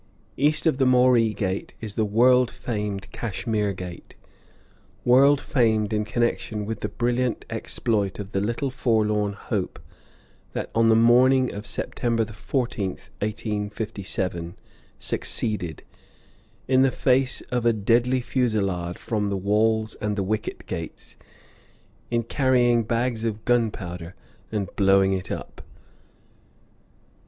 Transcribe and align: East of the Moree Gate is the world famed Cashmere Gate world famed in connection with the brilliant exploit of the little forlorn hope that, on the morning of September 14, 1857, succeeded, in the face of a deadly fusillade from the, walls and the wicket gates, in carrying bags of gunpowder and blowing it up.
East 0.35 0.65
of 0.65 0.79
the 0.79 0.87
Moree 0.87 1.31
Gate 1.35 1.75
is 1.79 1.93
the 1.93 2.03
world 2.03 2.49
famed 2.49 3.07
Cashmere 3.11 3.71
Gate 3.73 4.15
world 5.05 5.39
famed 5.39 5.93
in 5.93 6.05
connection 6.05 6.65
with 6.65 6.79
the 6.81 6.89
brilliant 6.89 7.45
exploit 7.51 8.17
of 8.17 8.31
the 8.31 8.41
little 8.41 8.71
forlorn 8.71 9.33
hope 9.33 9.77
that, 10.53 10.71
on 10.73 10.89
the 10.89 10.95
morning 10.95 11.53
of 11.53 11.67
September 11.67 12.25
14, 12.25 12.89
1857, 13.19 14.55
succeeded, 14.97 15.83
in 16.67 16.81
the 16.81 16.89
face 16.89 17.41
of 17.51 17.63
a 17.63 17.71
deadly 17.71 18.21
fusillade 18.21 18.97
from 18.97 19.29
the, 19.29 19.37
walls 19.37 19.93
and 20.01 20.15
the 20.15 20.23
wicket 20.23 20.65
gates, 20.65 21.15
in 22.09 22.23
carrying 22.23 22.81
bags 22.81 23.23
of 23.23 23.45
gunpowder 23.45 24.15
and 24.51 24.67
blowing 24.75 25.13
it 25.13 25.29
up. 25.31 25.61